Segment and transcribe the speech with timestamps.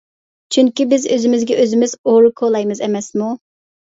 [0.55, 3.31] چۈنكى بىز ئۆزىمىزگە ئۆزىمىز ئورا كولايمىز ئەمەسمۇ.